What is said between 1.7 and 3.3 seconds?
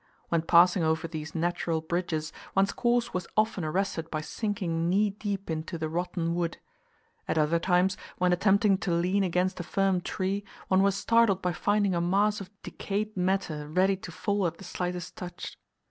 bridges, one's course was